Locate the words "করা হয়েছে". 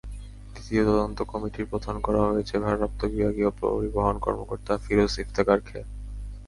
2.05-2.55